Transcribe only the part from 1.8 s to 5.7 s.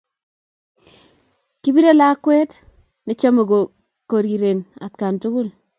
lakwet ne chomei koriren atakan tukul.